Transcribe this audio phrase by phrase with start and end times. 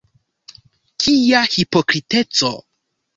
[0.99, 2.51] Kia hipokriteco!